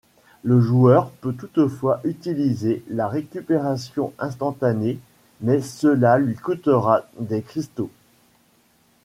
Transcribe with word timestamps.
Le 0.41 0.59
joueur 0.59 1.11
peut 1.11 1.35
toutefois 1.35 2.01
utiliser 2.05 2.83
la 2.89 3.07
récupération 3.07 4.13
instantanée 4.17 4.97
mais 5.41 5.61
cela 5.61 6.17
lui 6.17 6.33
coûtera 6.33 7.03
des 7.19 7.43
cristaux. 7.43 7.91